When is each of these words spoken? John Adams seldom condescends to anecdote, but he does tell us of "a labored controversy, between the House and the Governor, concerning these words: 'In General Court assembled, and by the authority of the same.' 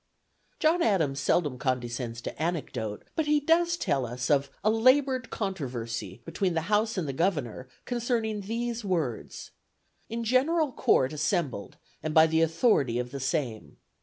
John 0.57 0.81
Adams 0.81 1.19
seldom 1.19 1.59
condescends 1.59 2.21
to 2.21 2.41
anecdote, 2.41 3.05
but 3.15 3.27
he 3.27 3.39
does 3.39 3.77
tell 3.77 4.03
us 4.03 4.31
of 4.31 4.49
"a 4.63 4.71
labored 4.71 5.29
controversy, 5.29 6.23
between 6.25 6.55
the 6.55 6.61
House 6.73 6.97
and 6.97 7.07
the 7.07 7.13
Governor, 7.13 7.69
concerning 7.85 8.41
these 8.41 8.83
words: 8.83 9.51
'In 10.09 10.23
General 10.23 10.71
Court 10.71 11.13
assembled, 11.13 11.77
and 12.01 12.15
by 12.15 12.25
the 12.25 12.41
authority 12.41 12.97
of 12.97 13.11
the 13.11 13.19
same.' 13.19 13.77